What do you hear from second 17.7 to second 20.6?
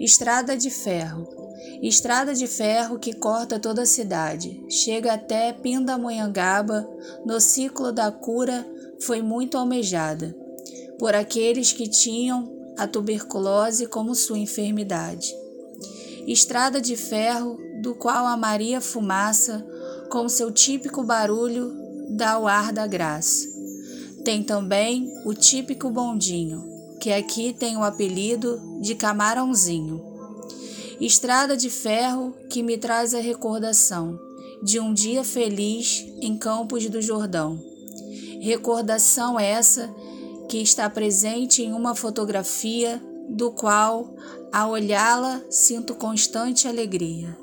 do qual a Maria fumaça, com seu